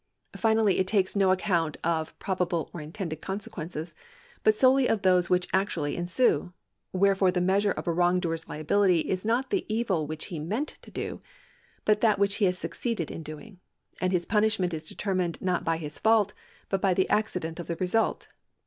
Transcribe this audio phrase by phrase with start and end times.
[0.35, 3.93] Finally it takes no account of probable or intended consequences,
[4.43, 6.51] but solely of those which actually ensue;
[6.91, 10.89] wherefore the measure of a wrongdoer's liability is not the evil which he meant to
[10.89, 11.21] do,
[11.85, 13.59] but that which he has succeeded in doing;
[14.01, 16.33] and his punishment is determined not by his fault,
[16.67, 18.27] but b}' the accident of the result.